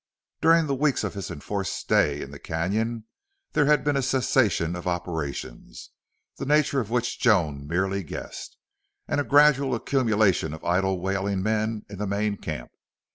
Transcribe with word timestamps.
During 0.41 0.65
the 0.65 0.73
weeks 0.73 1.03
of 1.03 1.13
his 1.13 1.29
enforced 1.29 1.73
stay 1.73 2.23
in 2.23 2.31
the 2.31 2.39
canon 2.39 3.05
there 3.53 3.67
had 3.67 3.83
been 3.83 3.95
a 3.95 4.01
cessation 4.01 4.75
of 4.75 4.87
operations 4.87 5.91
the 6.37 6.45
nature 6.47 6.79
of 6.79 6.89
which 6.89 7.19
Joan 7.19 7.67
merely 7.67 8.01
guessed 8.01 8.57
and 9.07 9.21
a 9.21 9.23
gradual 9.23 9.75
accumulation 9.75 10.55
of 10.55 10.65
idle 10.65 10.99
wailing 10.99 11.43
men 11.43 11.85
in 11.87 11.99
the 11.99 12.07
main 12.07 12.37
camp. 12.37 12.71